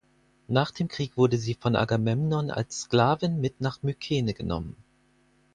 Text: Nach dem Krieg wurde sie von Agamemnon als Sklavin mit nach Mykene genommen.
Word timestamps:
Nach 0.47 0.71
dem 0.71 0.87
Krieg 0.87 1.15
wurde 1.15 1.37
sie 1.37 1.53
von 1.53 1.75
Agamemnon 1.75 2.49
als 2.49 2.81
Sklavin 2.81 3.39
mit 3.39 3.61
nach 3.61 3.83
Mykene 3.83 4.33
genommen. 4.33 4.75